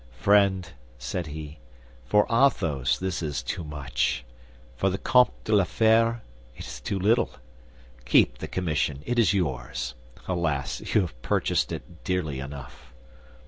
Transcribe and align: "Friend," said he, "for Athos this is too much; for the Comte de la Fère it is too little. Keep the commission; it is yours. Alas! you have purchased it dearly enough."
"Friend," 0.17 0.67
said 0.97 1.27
he, 1.27 1.59
"for 2.07 2.25
Athos 2.31 2.97
this 2.97 3.21
is 3.21 3.43
too 3.43 3.63
much; 3.63 4.25
for 4.75 4.89
the 4.89 4.97
Comte 4.97 5.43
de 5.43 5.53
la 5.55 5.63
Fère 5.63 6.21
it 6.57 6.65
is 6.65 6.81
too 6.81 6.97
little. 6.97 7.35
Keep 8.05 8.39
the 8.39 8.47
commission; 8.47 9.03
it 9.05 9.19
is 9.19 9.35
yours. 9.35 9.93
Alas! 10.27 10.79
you 10.95 11.01
have 11.01 11.21
purchased 11.21 11.71
it 11.71 12.03
dearly 12.03 12.39
enough." 12.39 12.91